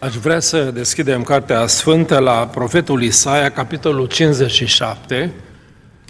[0.00, 5.32] Aș vrea să deschidem Cartea Sfântă la profetul Isaia, capitolul 57,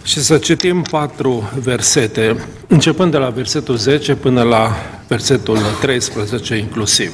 [0.03, 4.75] și să citim patru versete, începând de la versetul 10 până la
[5.07, 7.13] versetul 13 inclusiv.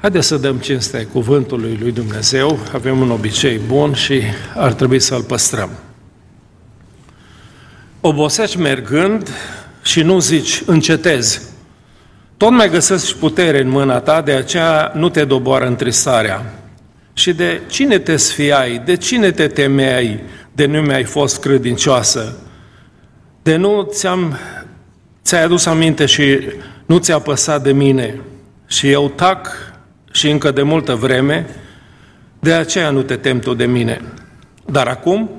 [0.00, 4.22] Haideți să dăm cinste cuvântului lui Dumnezeu, avem un obicei bun și
[4.54, 5.70] ar trebui să-l păstrăm.
[8.00, 9.28] Obosești mergând
[9.82, 11.40] și nu zici, încetezi,
[12.38, 16.54] tot mai găsesc putere în mâna ta, de aceea nu te doboară întristarea.
[17.12, 20.20] Și de cine te sfiai, de cine te temeai,
[20.52, 22.36] de nu mi-ai fost credincioasă,
[23.42, 24.38] de nu ți-am,
[25.22, 26.38] ți-ai adus aminte și
[26.86, 28.20] nu ți-a păsat de mine.
[28.66, 29.48] Și eu tac
[30.12, 31.46] și încă de multă vreme,
[32.38, 34.00] de aceea nu te tem tu de mine.
[34.66, 35.30] Dar acum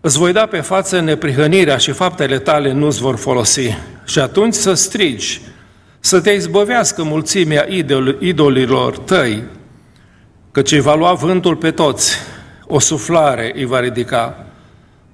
[0.00, 3.76] îți voi da pe față neprihănirea și faptele tale nu-ți vor folosi.
[4.04, 5.40] Și atunci să strigi,
[6.00, 9.42] să te izbăvească mulțimea idol, idolilor tăi,
[10.52, 12.16] căci îi va lua vântul pe toți,
[12.66, 14.46] o suflare îi va ridica.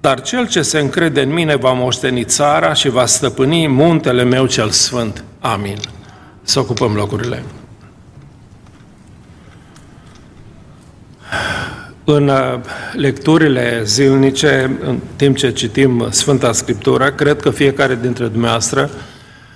[0.01, 4.45] Dar cel ce se încrede în mine va moșteni țara și va stăpâni muntele meu
[4.45, 5.23] cel sfânt.
[5.39, 5.77] Amin.
[6.41, 7.43] Să ocupăm locurile.
[12.03, 12.59] În uh,
[12.93, 18.89] lecturile zilnice, în timp ce citim Sfânta Scriptură, cred că fiecare dintre dumneavoastră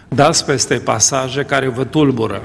[0.08, 2.42] dați peste pasaje care vă tulbură.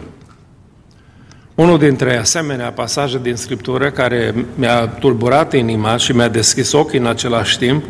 [1.55, 7.07] Unul dintre asemenea pasaje din Scriptură care mi-a tulburat inima și mi-a deschis ochii în
[7.07, 7.85] același timp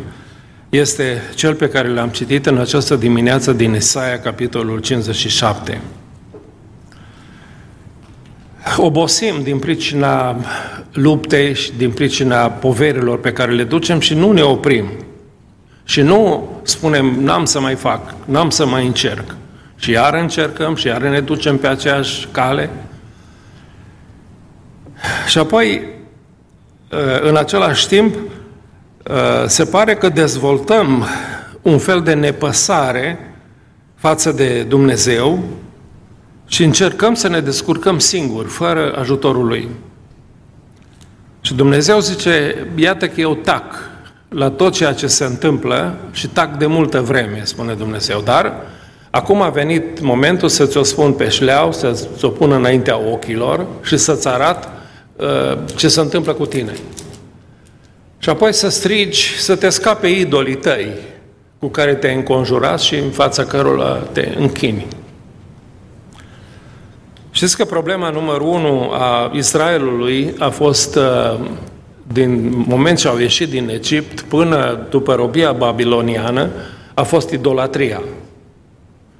[0.69, 5.81] este cel pe care l-am citit în această dimineață din Isaia, capitolul 57.
[8.77, 10.35] Obosim din pricina
[10.93, 14.85] luptei și din pricina poverilor pe care le ducem și nu ne oprim.
[15.83, 19.35] Și nu spunem, n-am să mai fac, n-am să mai încerc.
[19.83, 22.69] Și iar încercăm și iar ne ducem pe aceeași cale.
[25.27, 25.87] Și apoi,
[26.91, 28.15] ă, în același timp,
[29.09, 31.05] ă, se pare că dezvoltăm
[31.61, 33.35] un fel de nepăsare
[33.95, 35.43] față de Dumnezeu
[36.47, 39.69] și încercăm să ne descurcăm singuri, fără ajutorul Lui.
[41.41, 43.89] Și Dumnezeu zice, iată că eu tac
[44.29, 48.71] la tot ceea ce se întâmplă și tac de multă vreme, spune Dumnezeu, dar
[49.15, 53.97] Acum a venit momentul să ți-o spun pe șleau, să ți-o pun înaintea ochilor și
[53.97, 54.69] să-ți arat
[55.15, 56.73] uh, ce se întâmplă cu tine.
[58.17, 60.87] Și apoi să strigi, să te scape idolii tăi
[61.59, 64.87] cu care te-ai înconjurat și în fața cărora te închini.
[67.31, 71.39] Știți că problema numărul unu a Israelului a fost uh,
[72.13, 76.49] din moment ce au ieșit din Egipt până după robia babiloniană,
[76.93, 78.01] a fost idolatria.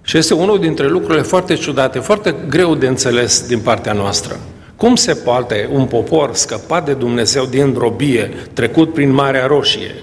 [0.03, 4.39] Și este unul dintre lucrurile foarte ciudate, foarte greu de înțeles din partea noastră.
[4.75, 9.95] Cum se poate un popor scăpat de Dumnezeu din robie, trecut prin Marea Roșie,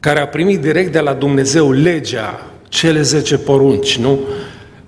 [0.00, 4.18] care a primit direct de la Dumnezeu legea, cele zece porunci, nu?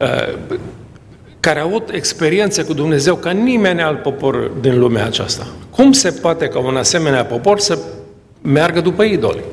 [0.00, 0.38] Uh,
[1.40, 5.46] care a avut experiențe cu Dumnezeu ca nimeni alt popor din lumea aceasta.
[5.70, 7.78] Cum se poate ca un asemenea popor să
[8.42, 9.44] meargă după idoli?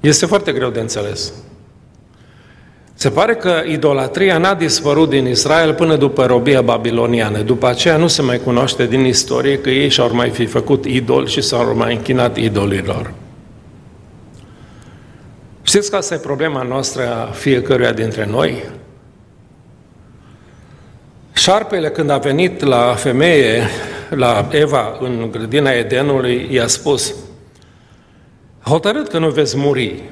[0.00, 1.32] Este foarte greu de înțeles.
[3.00, 7.40] Se pare că idolatria n-a dispărut din Israel până după robia babiloniană.
[7.40, 11.26] După aceea nu se mai cunoaște din istorie că ei și-au mai fi făcut idol
[11.26, 13.12] și s-au mai închinat idolilor.
[15.62, 18.64] Știți că asta e problema noastră a fiecăruia dintre noi?
[21.32, 23.62] Șarpele, când a venit la femeie,
[24.10, 27.14] la Eva, în grădina Edenului, i-a spus,
[28.62, 30.02] hotărât că nu veți muri,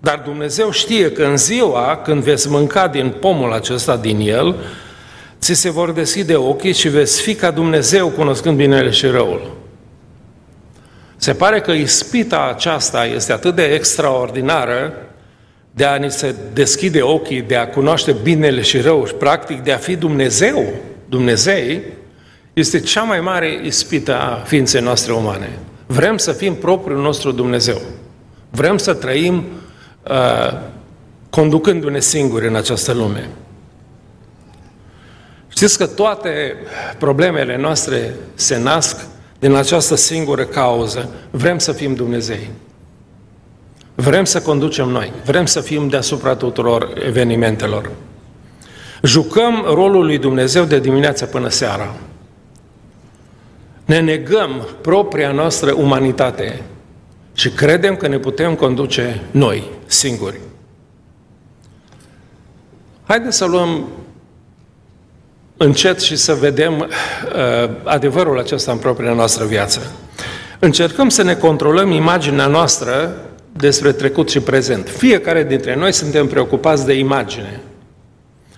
[0.00, 4.56] dar Dumnezeu știe că în ziua când veți mânca din pomul acesta, din el,
[5.40, 9.56] ți se vor deschide ochii și veți fi ca Dumnezeu cunoscând binele și răul.
[11.16, 14.92] Se pare că ispita aceasta este atât de extraordinară
[15.70, 19.72] de a ni se deschide ochii, de a cunoaște binele și răul și practic de
[19.72, 20.64] a fi Dumnezeu,
[21.08, 21.82] Dumnezei,
[22.52, 25.58] este cea mai mare ispită a ființei noastre umane.
[25.86, 27.80] Vrem să fim propriul nostru Dumnezeu.
[28.50, 29.67] Vrem să trăim uh,
[31.30, 33.28] conducându-ne singuri în această lume.
[35.48, 36.54] Știți că toate
[36.98, 39.06] problemele noastre se nasc
[39.38, 41.08] din această singură cauză.
[41.30, 42.50] Vrem să fim Dumnezei.
[43.94, 45.12] Vrem să conducem noi.
[45.24, 47.90] Vrem să fim deasupra tuturor evenimentelor.
[49.02, 51.94] Jucăm rolul lui Dumnezeu de dimineață până seara.
[53.84, 56.62] Ne negăm propria noastră umanitate
[57.34, 60.40] și credem că ne putem conduce noi, singuri.
[63.04, 63.88] Haideți să luăm
[65.56, 69.92] încet și să vedem uh, adevărul acesta în propria noastră viață.
[70.58, 73.14] Încercăm să ne controlăm imaginea noastră
[73.52, 74.88] despre trecut și prezent.
[74.88, 77.60] Fiecare dintre noi suntem preocupați de imagine.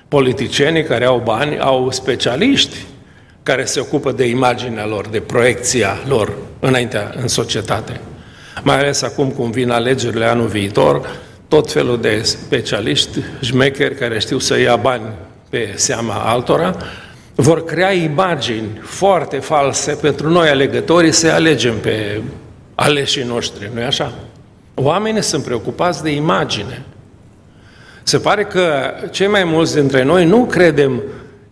[0.09, 2.76] Politicienii care au bani au specialiști
[3.43, 8.00] care se ocupă de imaginea lor, de proiecția lor înaintea în societate.
[8.62, 11.08] Mai ales acum cum vin alegerile anul viitor,
[11.49, 15.02] tot felul de specialiști, șmecheri care știu să ia bani
[15.49, 16.76] pe seama altora,
[17.35, 22.23] vor crea imagini foarte false pentru noi alegătorii să alegem pe
[22.75, 24.12] aleșii noștri, nu-i așa?
[24.75, 26.82] Oamenii sunt preocupați de imagine.
[28.02, 31.02] Se pare că cei mai mulți dintre noi nu credem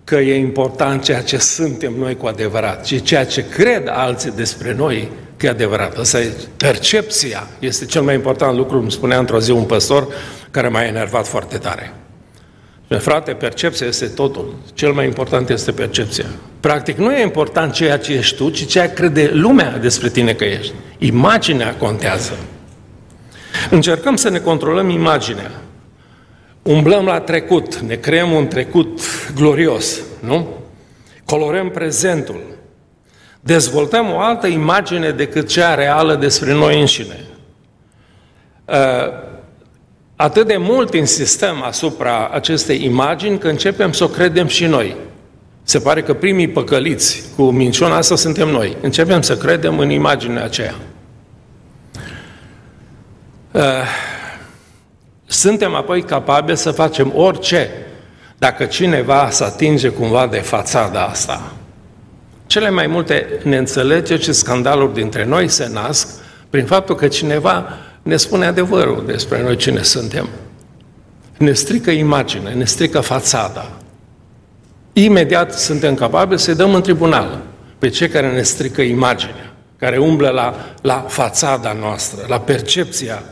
[0.04, 4.74] că e important ceea ce suntem noi cu adevărat, ci ceea ce cred alții despre
[4.74, 5.98] noi că e adevărat.
[5.98, 7.46] Asta e percepția.
[7.58, 10.08] Este cel mai important lucru, îmi spunea într-o zi un păstor
[10.50, 11.92] care m-a enervat foarte tare.
[12.88, 14.54] Frate, percepția este totul.
[14.74, 16.24] Cel mai important este percepția.
[16.60, 20.44] Practic, nu e important ceea ce ești tu, ci ceea crede lumea despre tine că
[20.44, 20.72] ești.
[20.98, 22.38] Imaginea contează.
[23.70, 25.50] Încercăm să ne controlăm imaginea.
[26.62, 29.00] Umblăm la trecut, ne creăm un trecut
[29.34, 30.48] glorios, nu?
[31.24, 32.40] Colorăm prezentul.
[33.48, 37.20] Dezvoltăm o altă imagine decât cea reală despre noi înșine.
[38.64, 38.74] Uh,
[40.16, 44.96] atât de mult insistăm asupra acestei imagini că începem să o credem și noi.
[45.62, 48.76] Se pare că primii păcăliți cu minciuna asta suntem noi.
[48.80, 50.74] Începem să credem în imaginea aceea.
[53.52, 53.62] Uh,
[55.26, 57.70] suntem apoi capabili să facem orice
[58.38, 61.52] dacă cineva să atinge cumva de fațada asta.
[62.48, 66.08] Cele mai multe neînțelegeri și scandaluri dintre noi se nasc
[66.50, 70.28] prin faptul că cineva ne spune adevărul despre noi cine suntem.
[71.38, 73.70] Ne strică imaginea, ne strică fațada.
[74.92, 77.42] Imediat suntem capabili să-i dăm în tribunal
[77.78, 83.22] pe cei care ne strică imaginea, care umblă la, la fațada noastră, la percepția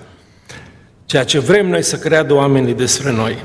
[1.06, 3.38] ceea ce vrem noi să creadă oamenii despre noi.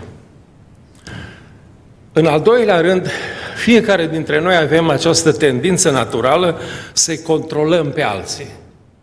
[2.14, 3.12] În al doilea rând,
[3.62, 6.60] fiecare dintre noi avem această tendință naturală
[6.94, 8.48] să-i controlăm pe alții.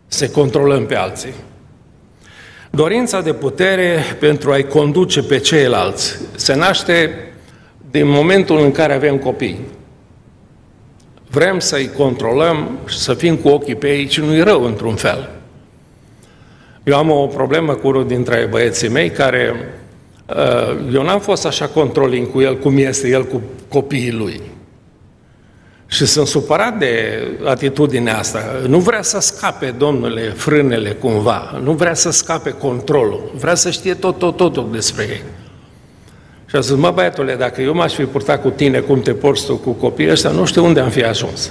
[0.07, 1.35] Să controlăm pe alții.
[2.71, 7.15] Dorința de putere pentru a-i conduce pe ceilalți se naște
[7.91, 9.61] din momentul în care avem copii.
[11.31, 15.31] Vrem să-i controlăm și să fim cu ochii pe ei, și nu-i rău într-un fel.
[16.85, 19.61] Eu am o problemă cu unul dintre băieții mei care, uh,
[20.93, 24.41] eu n-am fost așa controling cu el cum este el cu copiii lui.
[25.87, 28.41] Și sunt supărat de atitudinea asta.
[28.67, 31.61] Nu vrea să scape, domnule, frânele cumva.
[31.63, 33.33] Nu vrea să scape controlul.
[33.39, 35.23] Vrea să știe tot, tot, totul despre ei.
[36.47, 39.47] Și a zis, mă băiatule, dacă eu m-aș fi purtat cu tine cum te porți
[39.47, 41.51] tu cu copiii ăștia, nu știu unde am fi ajuns.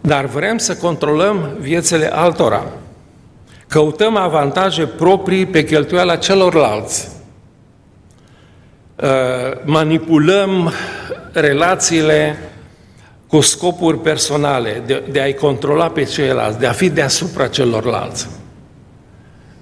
[0.00, 2.66] Dar vrem să controlăm viețile altora.
[3.74, 7.08] Căutăm avantaje proprii pe cheltuiala celorlalți.
[9.02, 9.08] Uh,
[9.64, 10.72] manipulăm
[11.32, 12.38] relațiile
[13.26, 18.28] cu scopuri personale, de, de a-i controla pe ceilalți, de a fi deasupra celorlalți.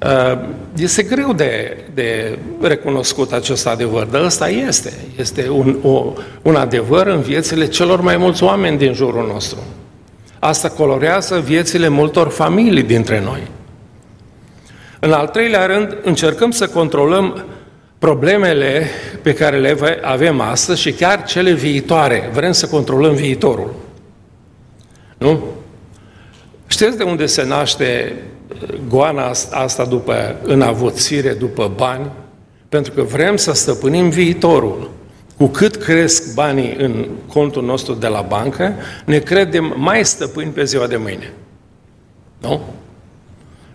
[0.03, 0.39] Uh,
[0.77, 4.93] este greu de, de recunoscut acest adevăr, dar ăsta este.
[5.19, 6.13] Este un, o,
[6.43, 9.59] un adevăr în viețile celor mai mulți oameni din jurul nostru.
[10.39, 13.61] Asta colorează viețile multor familii dintre noi.
[15.05, 17.45] În al treilea rând, încercăm să controlăm
[17.99, 18.87] problemele
[19.23, 22.31] pe care le avem astăzi și chiar cele viitoare.
[22.33, 23.75] Vrem să controlăm viitorul.
[25.19, 25.43] Nu?
[26.67, 28.15] Știți de unde se naște
[28.63, 32.11] uh, goana asta după înavuțire, după bani?
[32.69, 34.91] Pentru că vrem să stăpânim viitorul.
[35.37, 40.65] Cu cât cresc banii în contul nostru de la bancă, ne credem mai stăpâni pe
[40.65, 41.33] ziua de mâine.
[42.41, 42.61] Nu?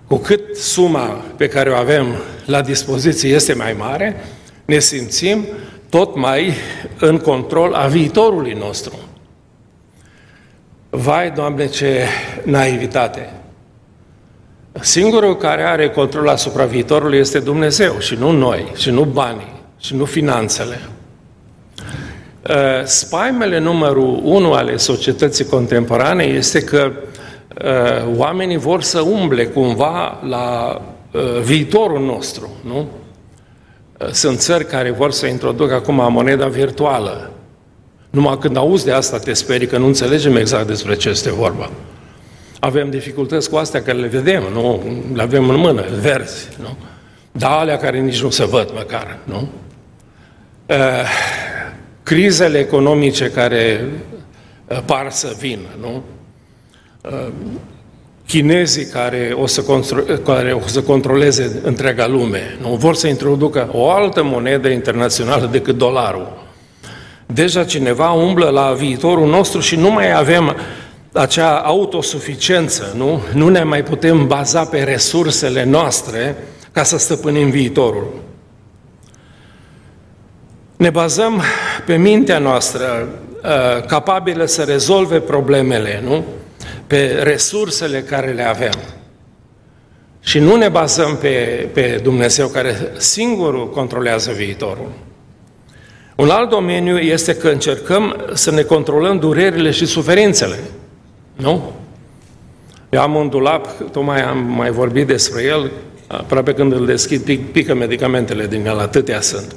[0.08, 4.26] Cu cât suma pe care o avem la dispoziție este mai mare,
[4.66, 5.46] ne simțim
[5.90, 6.54] tot mai
[7.00, 8.94] în control a viitorului nostru.
[10.90, 12.06] Vai, Doamne, ce
[12.44, 13.32] naivitate!
[14.80, 19.96] Singurul care are control asupra viitorului este Dumnezeu și nu noi, și nu banii, și
[19.96, 20.80] nu finanțele.
[22.84, 27.16] Spaimele numărul unu ale societății contemporane este că Uh,
[28.16, 30.78] oamenii vor să umble cumva la
[31.12, 32.88] uh, viitorul nostru, nu?
[33.98, 37.32] Uh, sunt țări care vor să introducă acum moneda virtuală.
[38.10, 41.70] Numai când auzi de asta te sperii că nu înțelegem exact despre ce este vorba.
[42.60, 44.84] Avem dificultăți cu astea care le vedem, nu?
[45.14, 46.78] Le avem în mână, verzi, nu?
[47.32, 49.48] Dar alea care nici nu se văd măcar, nu?
[52.04, 53.86] crizele economice care
[54.68, 56.04] uh, par să vină, nu?
[57.12, 57.28] Uh,
[58.28, 62.76] chinezii care o să, constru- care o să controleze întreaga lume, nu?
[62.76, 66.46] Vor să introducă o altă monedă internațională decât dolarul.
[67.26, 70.56] Deja cineva umblă la viitorul nostru și nu mai avem
[71.12, 73.22] acea autosuficiență, nu?
[73.34, 76.36] Nu ne mai putem baza pe resursele noastre
[76.72, 78.08] ca să stăpânim viitorul.
[80.78, 81.42] Ne bazăm
[81.86, 83.08] pe mintea noastră
[83.44, 86.24] uh, capabilă să rezolve problemele, nu?
[86.88, 88.74] Pe resursele care le avem.
[90.20, 94.91] Și nu ne bazăm pe, pe Dumnezeu care singurul controlează viitorul.
[96.15, 100.60] Un alt domeniu este că încercăm să ne controlăm durerile și suferințele.
[101.36, 101.72] Nu?
[102.89, 105.72] Eu am un dulap, tocmai am mai vorbit despre el,
[106.08, 109.56] aproape când îl deschid, pic, pică medicamentele din el, atâtea sunt.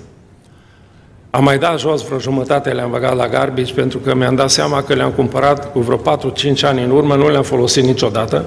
[1.31, 4.83] Am mai dat jos vreo jumătate, le-am băgat la garbage, pentru că mi-am dat seama
[4.83, 6.01] că le-am cumpărat cu vreo 4-5
[6.63, 8.45] ani în urmă, nu le-am folosit niciodată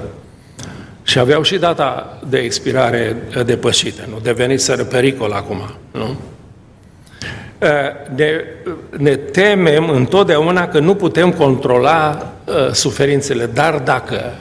[1.03, 4.19] și aveau și data de expirare depășită, nu?
[4.19, 5.61] Deveniseră pericol acum,
[5.91, 6.15] nu?
[8.15, 8.43] Ne,
[8.97, 14.33] ne temem întotdeauna că nu putem controla uh, suferințele, dar dacă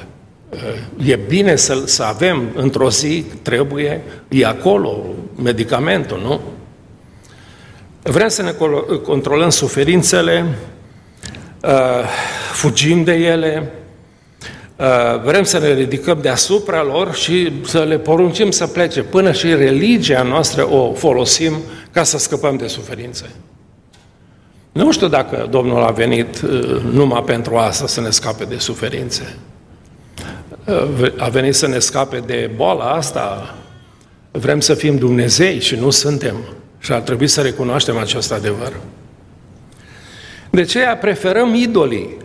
[0.50, 5.04] uh, e bine să, să avem într-o zi, trebuie, e acolo
[5.42, 6.40] medicamentul, nu?
[8.02, 8.54] Vrem să ne
[9.02, 10.58] controlăm suferințele,
[11.62, 11.70] uh,
[12.52, 13.72] fugim de ele,
[14.76, 19.54] uh, vrem să ne ridicăm deasupra lor și să le poruncim să plece, până și
[19.54, 21.56] religia noastră o folosim
[21.90, 23.30] ca să scăpăm de suferințe.
[24.72, 29.36] Nu știu dacă Domnul a venit uh, numai pentru asta să ne scape de suferințe.
[31.16, 33.54] A venit să ne scape de boala asta.
[34.30, 36.36] Vrem să fim Dumnezei și nu suntem.
[36.82, 38.72] Și ar trebui să recunoaștem acest adevăr.
[40.50, 42.16] De ce preferăm idolii,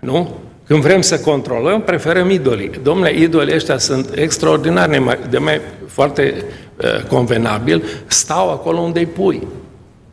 [0.00, 0.38] nu?
[0.66, 2.70] Când vrem să controlăm, preferăm idolii.
[2.82, 6.44] Domnule, idolii ăștia sunt extraordinari, de mai foarte
[6.76, 9.46] uh, convenabil, stau acolo unde îi pui.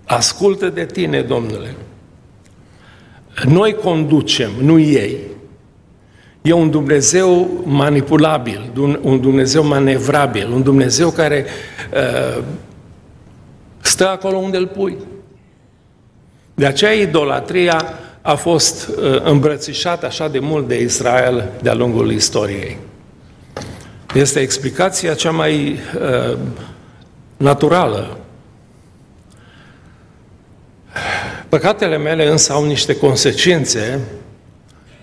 [0.05, 1.75] Ascultă de tine, Domnule.
[3.47, 5.17] Noi conducem, nu ei.
[6.41, 11.45] E un Dumnezeu manipulabil, un Dumnezeu manevrabil, un Dumnezeu care
[11.93, 12.43] uh,
[13.87, 14.97] Stă acolo unde îl pui.
[16.53, 22.77] De aceea idolatria a fost uh, îmbrățișată așa de mult de Israel de-a lungul istoriei.
[24.13, 26.37] Este explicația cea mai uh,
[27.37, 28.17] naturală.
[31.49, 33.99] Păcatele mele însă au niște consecințe,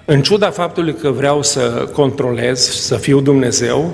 [0.04, 3.92] în ciuda faptului că vreau să controlez, să fiu Dumnezeu,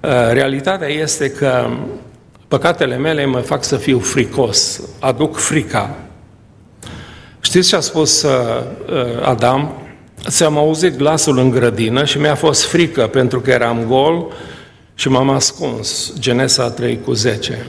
[0.00, 1.66] uh, realitatea este că
[2.54, 5.96] Păcatele mele mă fac să fiu fricos, aduc frica.
[7.40, 8.30] Știți ce a spus uh,
[8.90, 9.72] uh, Adam?
[10.28, 14.32] Ți-am auzit glasul în grădină și mi-a fost frică pentru că eram gol
[14.94, 16.12] și m-am ascuns.
[16.18, 17.66] Genesa 3 cu 10.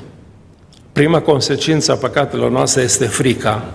[0.92, 3.74] Prima consecință a păcatelor noastre este frica.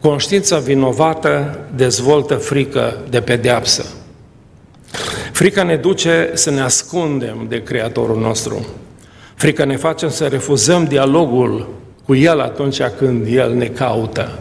[0.00, 3.84] Conștiința vinovată dezvoltă frică de pedeapsă.
[5.32, 8.66] Frica ne duce să ne ascundem de Creatorul nostru.
[9.40, 11.68] Frica ne face să refuzăm dialogul
[12.06, 14.38] cu El atunci când El ne caută.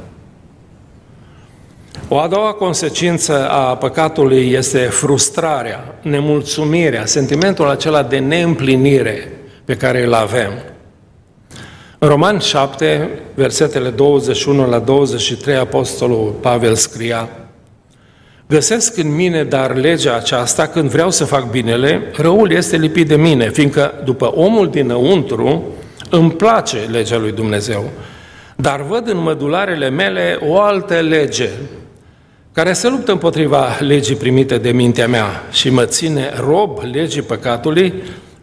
[2.07, 9.31] O a doua consecință a păcatului este frustrarea, nemulțumirea, sentimentul acela de neîmplinire
[9.65, 10.51] pe care îl avem.
[11.99, 17.29] În Roman 7, versetele 21 la 23, Apostolul Pavel scria
[18.51, 23.15] Găsesc în mine dar legea aceasta când vreau să fac binele, răul este lipit de
[23.15, 25.63] mine, fiindcă după omul dinăuntru
[26.09, 27.89] îmi place legea lui Dumnezeu.
[28.55, 31.49] Dar văd în mădularele mele o altă lege,
[32.51, 37.93] care se luptă împotriva legii primite de mintea mea și mă ține rob legii păcatului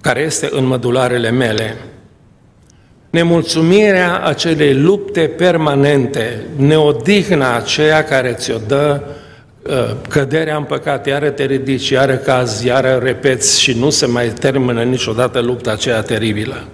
[0.00, 1.76] care este în mădularele mele.
[3.10, 9.15] Nemulțumirea acelei lupte permanente, neodihna aceea care ți-o dă Uh,
[10.08, 14.82] căderea în păcat, iară te ridici, iară cazi, iară repeți și nu se mai termină
[14.82, 16.64] niciodată lupta aceea teribilă.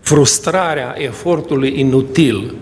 [0.00, 2.54] Frustrarea efortului inutil,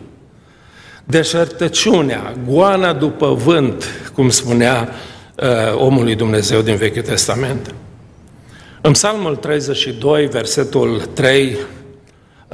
[1.04, 3.84] deșertăciunea, goana după vânt,
[4.14, 4.88] cum spunea
[5.34, 7.74] uh, omului Dumnezeu din Vechiul Testament.
[8.80, 11.56] În Psalmul 32, versetul 3,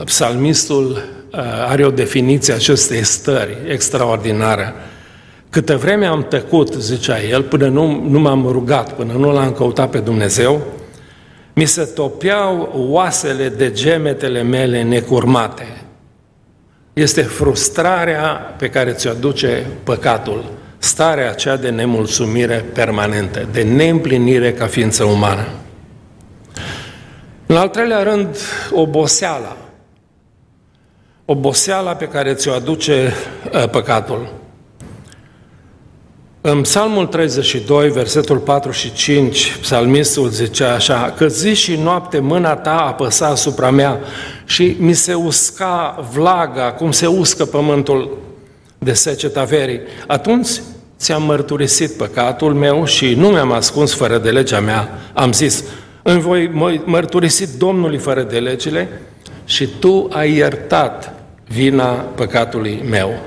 [0.05, 4.75] psalmistul uh, are o definiție acestei stări extraordinară.
[5.57, 9.91] Câtă vreme am tăcut, zicea el, până nu, nu m-am rugat, până nu l-am căutat
[9.91, 10.61] pe Dumnezeu,
[11.55, 15.85] mi se topeau oasele de gemetele mele necurmate.
[16.93, 20.45] este frustrarea pe care ți-o aduce păcatul,
[20.79, 25.47] starea aceea de nemulțumire permanentă, de neîmplinire ca ființă umană.
[27.47, 28.37] În al treilea rând,
[28.71, 29.57] oboseala.
[31.25, 33.13] Oboseala pe care ți-o aduce
[33.53, 34.36] uh, păcatul.
[36.49, 42.55] În Psalmul 32, versetul 4 și 5, psalmistul zicea așa, că zi și noapte mâna
[42.55, 43.99] ta apăsa asupra mea
[44.45, 48.19] și mi se usca vlaga, cum se uscă pământul
[48.79, 49.81] de seceta verii.
[50.07, 50.49] Atunci
[50.99, 54.99] ți-am mărturisit păcatul meu și nu mi-am ascuns fără de legea mea.
[55.13, 55.65] Am zis,
[56.03, 59.01] îmi voi mărturisi Domnului fără de legile
[59.45, 61.15] și tu ai iertat
[61.49, 63.21] vina păcatului meu.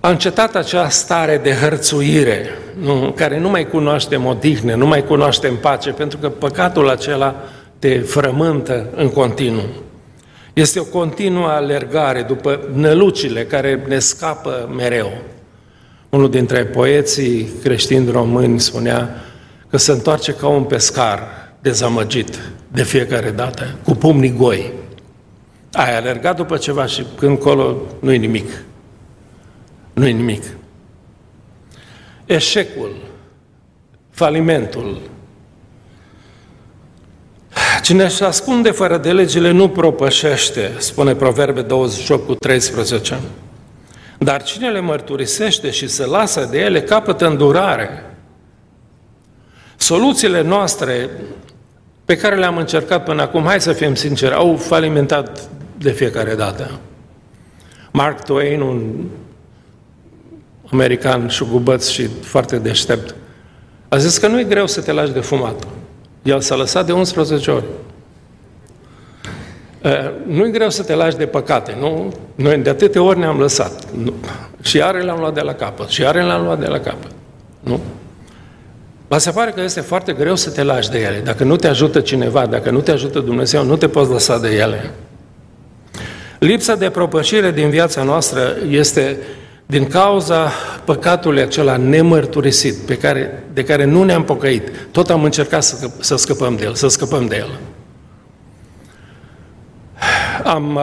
[0.00, 2.48] A încetat acea stare de hărțuire,
[2.80, 7.34] nu, care nu mai cunoaștem odihnă, nu mai cunoaștem pace, pentru că păcatul acela
[7.78, 9.68] te frământă în continuu.
[10.52, 15.12] Este o continuă alergare după nălucile care ne scapă mereu.
[16.08, 19.24] Unul dintre poeții creștini români spunea
[19.70, 21.20] că se întoarce ca un pescar
[21.60, 22.38] dezamăgit
[22.72, 24.72] de fiecare dată, cu pumnii goi.
[25.72, 28.50] Ai alergat după ceva și când colo nu-i nimic
[29.98, 30.42] nu e nimic.
[32.26, 32.96] Eșecul,
[34.10, 35.00] falimentul.
[37.82, 43.18] Cine își ascunde fără de legile nu propășește, spune Proverbe 28 cu 13.
[44.18, 48.16] Dar cine le mărturisește și se lasă de ele, capătă îndurare.
[49.76, 51.10] Soluțiile noastre
[52.04, 56.78] pe care le-am încercat până acum, hai să fim sinceri, au falimentat de fiecare dată.
[57.92, 59.04] Mark Twain, un
[60.70, 63.14] american șugubăț și foarte deștept,
[63.88, 65.66] a zis că nu e greu să te lași de fumat.
[66.22, 67.64] El s-a lăsat de 11 ori.
[70.26, 72.14] Nu e greu să te lași de păcate, nu?
[72.34, 73.84] Noi de atâtea ori ne-am lăsat.
[73.90, 74.12] Nu.
[74.62, 77.10] Și iară le-am luat de la capăt, și iară le-am luat de la capăt.
[77.60, 77.80] Nu?
[79.08, 81.20] Mă se pare că este foarte greu să te lași de ele.
[81.24, 84.48] Dacă nu te ajută cineva, dacă nu te ajută Dumnezeu, nu te poți lăsa de
[84.48, 84.90] ele.
[86.38, 89.18] Lipsa de propășire din viața noastră este
[89.70, 90.50] din cauza
[90.84, 96.16] păcatului acela nemărturisit, pe care, de care nu ne-am pocăit, tot am încercat să, să
[96.16, 97.58] scăpăm de el, să scăpăm de el.
[100.44, 100.82] Am uh,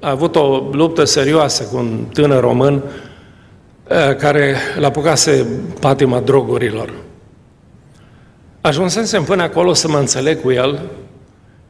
[0.00, 5.46] avut o luptă serioasă cu un tânăr român uh, care l-a apucase
[5.80, 6.92] patima drogurilor.
[8.60, 10.80] Ajunsesem până acolo să mă înțeleg cu el,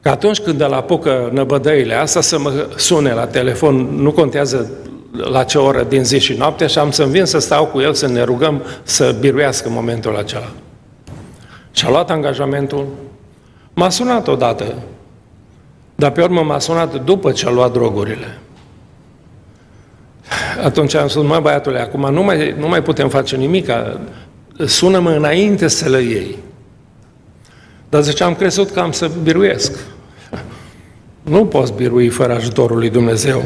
[0.03, 4.71] că atunci când îl apucă năbădăile astea să mă sune la telefon, nu contează
[5.16, 7.94] la ce oră din zi și noapte și am să-mi vin să stau cu el,
[7.94, 10.50] să ne rugăm să biruiască momentul acela.
[11.72, 12.87] Și-a luat angajamentul,
[13.74, 14.74] m-a sunat odată,
[15.94, 18.38] dar pe urmă m-a sunat după ce a luat drogurile.
[20.64, 23.68] Atunci am spus, mă băiatule, acum nu mai, nu mai putem face nimic,
[24.64, 26.38] sună-mă înainte să le iei.
[27.88, 29.79] Dar zice, am crezut că am să biruiesc.
[31.22, 33.44] Nu poți birui fără ajutorul lui Dumnezeu.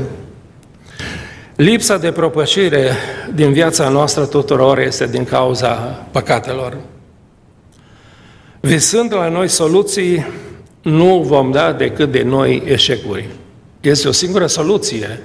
[1.60, 2.92] Lipsa de propășire
[3.34, 5.72] din viața noastră tuturor este din cauza
[6.10, 6.76] păcatelor.
[8.60, 10.26] Visând la noi soluții,
[10.82, 13.28] nu vom da decât de noi eșecuri.
[13.80, 15.22] Este o singură soluție,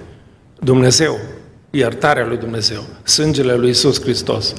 [0.59, 1.17] Dumnezeu,
[1.69, 4.53] iertarea lui Dumnezeu, sângele lui Isus Hristos.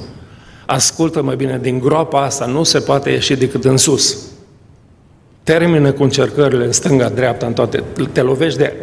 [0.65, 4.17] Ascultă-mă bine, din groapa asta nu se poate ieși decât în sus.
[5.43, 7.83] Termină cu încercările în stânga, dreapta, în toate.
[8.11, 8.73] Te lovești de,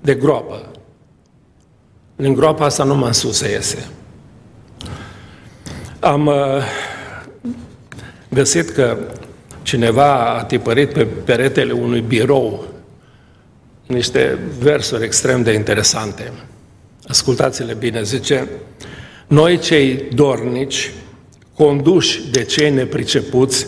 [0.00, 0.62] de groapă.
[2.20, 3.88] Din groapa asta nu m-am sus să iese.
[6.00, 6.34] Am uh,
[8.28, 8.98] găsit că
[9.62, 12.64] cineva a tipărit pe peretele unui birou
[13.86, 16.32] niște versuri extrem de interesante.
[17.06, 18.48] Ascultați-le bine, zice,
[19.26, 20.90] noi cei dornici,
[21.54, 23.66] conduși de cei nepricepuți,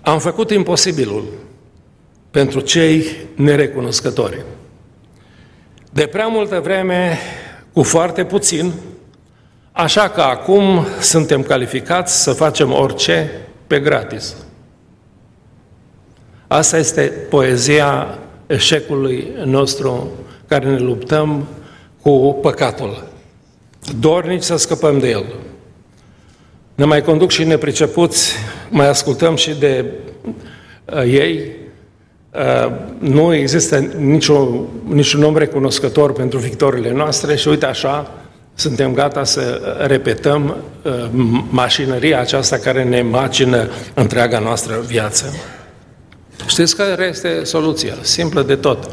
[0.00, 1.24] am făcut imposibilul
[2.30, 4.44] pentru cei nerecunoscători.
[5.92, 7.18] De prea multă vreme,
[7.72, 8.72] cu foarte puțin,
[9.72, 13.30] așa că acum suntem calificați să facem orice
[13.66, 14.36] pe gratis.
[16.46, 20.10] Asta este poezia eșecului nostru
[20.46, 21.46] care ne luptăm
[22.02, 23.06] cu păcatul.
[24.00, 25.24] Dornici să scăpăm de el.
[26.74, 28.32] Ne mai conduc și nepricepuți,
[28.68, 29.84] mai ascultăm și de
[30.84, 31.69] uh, ei, Uh,
[32.98, 34.48] nu există nicio,
[34.84, 38.10] niciun om recunoscător pentru victorile noastre și uite așa,
[38.54, 40.92] suntem gata să repetăm uh,
[41.50, 45.34] mașinăria aceasta care ne macină întreaga noastră viață.
[46.46, 47.94] Știți care este soluția?
[48.00, 48.90] Simplă de tot.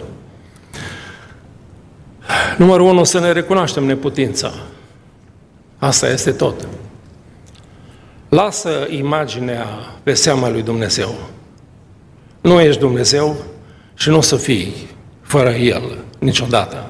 [2.57, 4.53] Numărul unu, să ne recunoaștem neputința.
[5.77, 6.67] Asta este tot.
[8.29, 9.65] Lasă imaginea
[10.03, 11.15] pe seama lui Dumnezeu.
[12.47, 13.35] Nu ești Dumnezeu
[13.95, 14.73] și nu o să fii
[15.21, 16.89] fără El niciodată.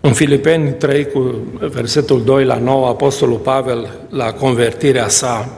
[0.00, 5.48] În Filipeni 3, cu versetul 2 la 9, Apostolul Pavel, la convertirea sa,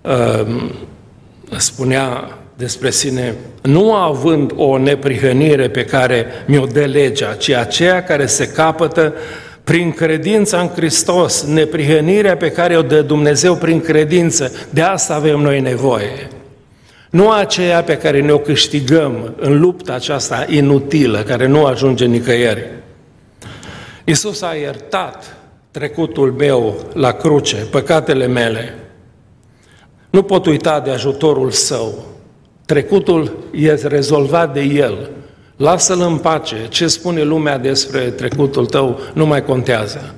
[0.00, 0.70] um,
[1.56, 8.26] spunea despre sine, nu având o neprihănire pe care mi-o dă legea, ci aceea care
[8.26, 9.14] se capătă
[9.64, 15.38] prin credința în Hristos, neprihănirea pe care o dă Dumnezeu prin credință, de asta avem
[15.38, 16.28] noi nevoie.
[17.10, 22.66] Nu aceea pe care ne-o câștigăm în lupta aceasta inutilă, care nu ajunge nicăieri.
[24.04, 25.36] Iisus a iertat
[25.70, 28.74] trecutul meu la cruce, păcatele mele.
[30.10, 32.04] Nu pot uita de ajutorul său.
[32.66, 35.10] Trecutul e rezolvat de El.
[35.56, 36.56] Lasă-l în pace.
[36.68, 40.14] Ce spune lumea despre trecutul tău nu mai contează.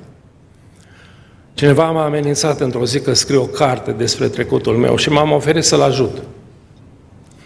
[1.54, 5.64] Cineva m-a amenințat într-o zi că scriu o carte despre trecutul meu și m-am oferit
[5.64, 6.22] să-l ajut.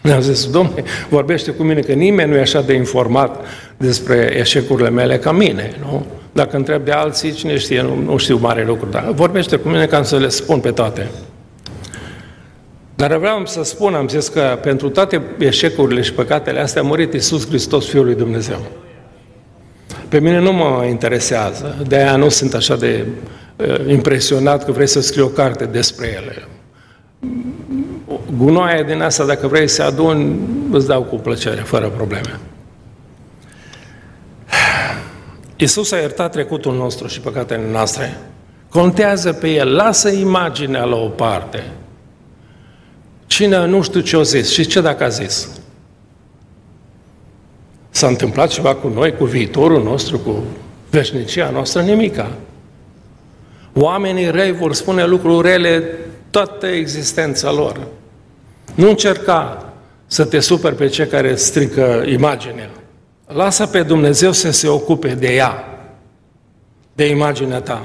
[0.06, 3.44] Mi-a zis, domnule, vorbește cu mine că nimeni nu e așa de informat
[3.76, 6.06] despre eșecurile mele ca mine, nu?
[6.32, 9.86] Dacă întreb de alții, cine știe, nu, nu știu mare lucru, dar vorbește cu mine
[9.86, 11.10] ca să le spun pe toate.
[12.94, 17.12] Dar vreau să spun, am zis că pentru toate eșecurile și păcatele astea a murit
[17.12, 18.60] Iisus Hristos, Fiul lui Dumnezeu.
[20.08, 23.06] Pe mine nu mă interesează, de aia nu sunt așa de
[23.56, 26.48] uh, impresionat că vrei să scriu o carte despre ele.
[28.36, 32.40] Gunoaia din asta, dacă vrei să adun, îți dau cu plăcere, fără probleme.
[35.56, 38.18] Iisus a iertat trecutul nostru și păcatele noastre.
[38.68, 41.64] Contează pe el, lasă imaginea la o parte.
[43.26, 45.48] Cine nu știu ce o zis și ce dacă a zis?
[47.90, 50.42] S-a întâmplat ceva cu noi, cu viitorul nostru, cu
[50.90, 51.82] veșnicia noastră?
[51.82, 52.30] Nimica.
[53.72, 55.84] Oamenii răi vor spune lucruri rele
[56.30, 57.80] toată existența lor.
[58.74, 59.72] Nu încerca
[60.06, 62.70] să te superi pe cei care strică imaginea.
[63.26, 65.64] Lasă pe Dumnezeu să se ocupe de ea,
[66.92, 67.82] de imaginea ta.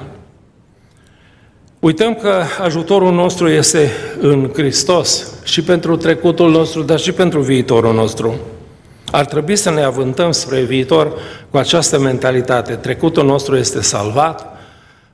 [1.80, 7.94] Uităm că ajutorul nostru este în Hristos și pentru trecutul nostru, dar și pentru viitorul
[7.94, 8.36] nostru.
[9.12, 11.14] Ar trebui să ne avântăm spre viitor
[11.50, 12.74] cu această mentalitate.
[12.74, 14.51] Trecutul nostru este salvat,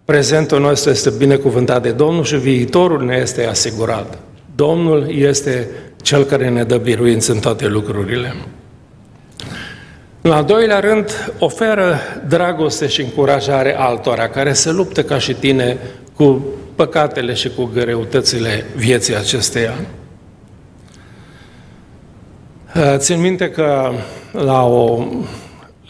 [0.07, 4.17] prezentul nostru este binecuvântat de Domnul și viitorul ne este asigurat.
[4.55, 5.69] Domnul este
[6.01, 8.35] Cel care ne dă biruință în toate lucrurile.
[10.21, 15.77] În al doilea rând, oferă dragoste și încurajare altora care se luptă ca și tine
[16.15, 19.73] cu păcatele și cu greutățile vieții acesteia.
[22.95, 23.91] Țin minte că
[24.31, 25.03] la, o,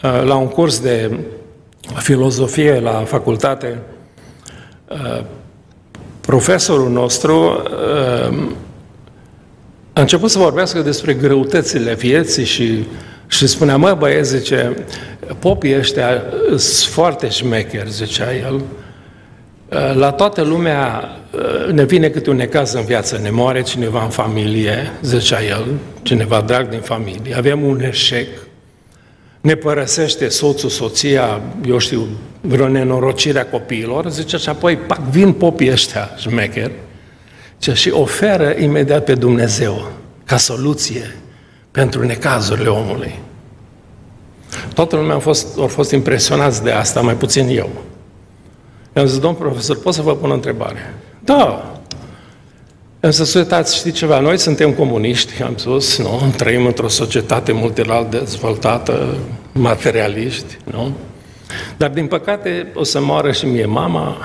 [0.00, 1.18] la un curs de
[1.96, 3.78] filozofie la facultate,
[6.20, 7.62] profesorul nostru
[9.92, 12.86] a început să vorbească despre greutățile vieții și
[13.28, 14.76] și spunea, mă băieți, zice,
[15.38, 18.62] popii ăștia sunt foarte șmecheri, zicea el.
[19.94, 21.08] La toată lumea
[21.72, 25.66] ne vine câte un necaz în viață, ne moare cineva în familie, zicea el,
[26.02, 28.28] cineva drag din familie, avem un eșec,
[29.48, 32.06] ne părăsește soțul, soția, eu știu,
[32.40, 36.72] vreo nenorocire a copiilor, zice, și apoi pac, vin popii ăștia șmecheri
[37.72, 39.90] și oferă imediat pe Dumnezeu
[40.24, 41.16] ca soluție
[41.70, 43.18] pentru necazurile omului.
[44.74, 47.70] Toată lumea a fost, a fost impresionați de asta, mai puțin eu.
[48.96, 50.94] I-am zis, domn profesor, pot să vă pun o întrebare?
[51.24, 51.77] Da.
[53.00, 56.32] Am zis, uitați, știți ceva, noi suntem comuniști, am spus, nu?
[56.36, 59.16] Trăim într-o societate multilal dezvoltată,
[59.52, 60.92] materialiști, nu?
[61.76, 64.16] Dar, din păcate, o să moară și mie mama,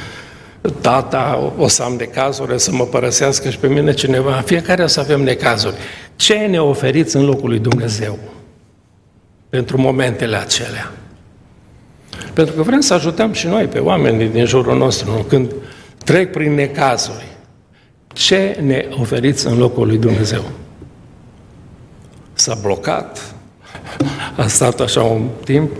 [0.80, 4.32] tata, o să am necazuri, o să mă părăsească și pe mine cineva.
[4.32, 5.74] Fiecare o să avem necazuri.
[6.16, 8.18] Ce ne oferiți în locul lui Dumnezeu
[9.48, 10.92] pentru momentele acelea?
[12.32, 15.22] Pentru că vrem să ajutăm și noi pe oamenii din jurul nostru, nu?
[15.22, 15.52] când
[16.04, 17.33] trec prin necazuri.
[18.14, 20.42] Ce ne oferiți în locul lui Dumnezeu?
[22.32, 23.34] S-a blocat,
[24.36, 25.70] a stat așa un timp,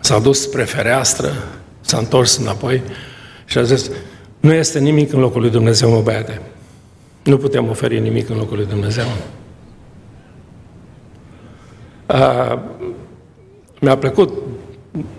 [0.00, 1.32] s-a dus spre fereastră,
[1.80, 2.82] s-a întors înapoi
[3.44, 3.90] și a zis,
[4.40, 6.40] nu este nimic în locul lui Dumnezeu, mă băiate.
[7.22, 9.06] Nu putem oferi nimic în locul lui Dumnezeu.
[12.06, 12.62] A,
[13.80, 14.32] mi-a plăcut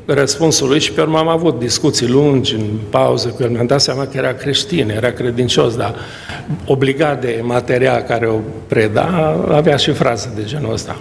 [0.06, 3.50] răspunsul lui și pe urmă am avut discuții lungi în pauză cu el.
[3.50, 5.96] Mi-am dat seama că era creștin, era credincios, dar
[6.66, 11.00] obligat de materia care o preda, avea și fraze de genul ăsta.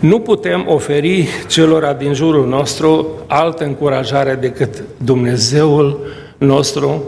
[0.00, 6.06] Nu putem oferi celor din jurul nostru altă încurajare decât Dumnezeul
[6.38, 7.02] nostru,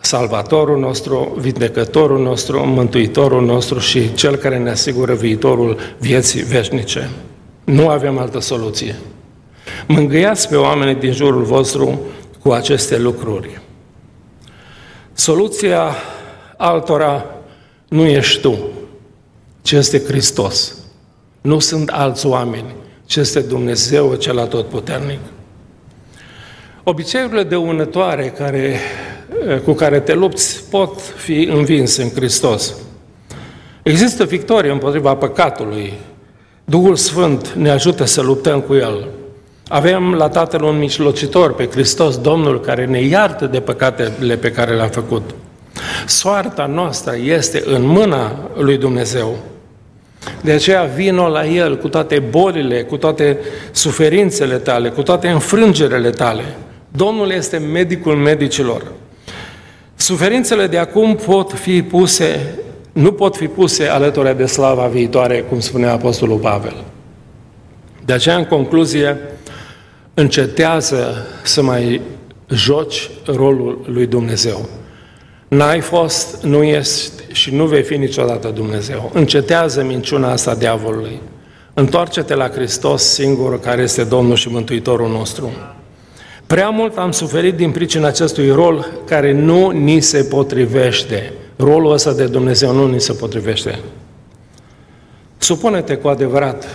[0.00, 7.10] Salvatorul nostru, Vindecătorul nostru, Mântuitorul nostru și Cel care ne asigură viitorul vieții veșnice.
[7.64, 8.96] Nu avem altă soluție.
[9.86, 12.00] Mângâiați pe oamenii din jurul vostru
[12.42, 13.60] cu aceste lucruri.
[15.12, 15.94] Soluția
[16.56, 17.24] altora
[17.88, 18.58] nu ești tu,
[19.62, 20.76] ci este Hristos.
[21.40, 22.74] Nu sunt alți oameni,
[23.04, 25.20] ci este Dumnezeu cel atotputernic.
[26.82, 28.78] Obiceiurile dăunătoare care,
[29.64, 32.74] cu care te lupți pot fi învinse în Hristos.
[33.82, 35.92] Există victorie împotriva păcatului.
[36.64, 39.08] Duhul Sfânt ne ajută să luptăm cu El.
[39.68, 44.74] Avem la Tatăl un mijlocitor, pe Hristos, Domnul, care ne iartă de păcatele pe care
[44.74, 45.30] le-am făcut.
[46.06, 49.36] Soarta noastră este în mâna lui Dumnezeu.
[50.40, 53.38] De aceea vino la El cu toate bolile, cu toate
[53.70, 56.44] suferințele tale, cu toate înfrângerele tale.
[56.88, 58.82] Domnul este medicul medicilor.
[59.94, 62.58] Suferințele de acum pot fi puse,
[62.94, 66.84] nu pot fi puse alături de slava viitoare, cum spunea Apostolul Pavel.
[68.04, 69.16] De aceea, în concluzie,
[70.14, 72.00] încetează să mai
[72.48, 74.68] joci rolul lui Dumnezeu.
[75.48, 79.10] N-ai fost, nu ești și nu vei fi niciodată Dumnezeu.
[79.14, 81.20] Încetează minciuna asta diavolului.
[81.74, 85.50] Întoarce-te la Hristos singur, care este Domnul și Mântuitorul nostru.
[86.46, 91.32] Prea mult am suferit din pricina acestui rol care nu ni se potrivește.
[91.56, 93.78] Rolul ăsta de Dumnezeu nu ni se potrivește.
[95.38, 96.66] Supune-te cu adevărat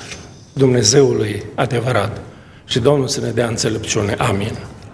[0.54, 2.22] Dumnezeului adevărat
[2.66, 4.14] și Domnul să ne dea înțelepciune.
[4.14, 4.58] Amin.